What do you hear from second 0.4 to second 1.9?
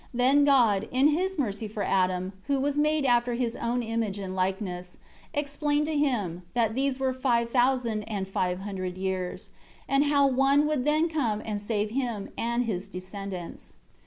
God in his mercy for